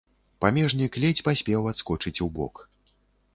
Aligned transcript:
Памежнік 0.45 0.97
ледзь 1.03 1.21
паспеў 1.27 1.69
адскочыць 1.73 2.15
убок. 2.27 2.65